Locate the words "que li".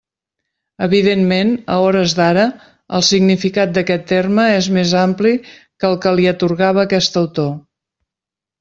6.07-6.29